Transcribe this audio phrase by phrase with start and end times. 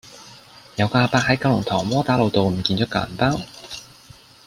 [0.77, 3.39] 有個亞伯喺九龍塘窩打老道唔見左個銀包